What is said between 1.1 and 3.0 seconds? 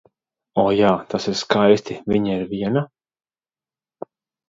tas ir skaisti Viņa ir viena?